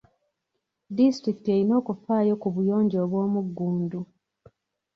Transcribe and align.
Disitulikiti 0.95 1.49
eyina 1.55 1.73
okufaayo 1.81 2.33
ku 2.41 2.47
buyonjo 2.55 2.97
obw'omugundu. 3.05 3.99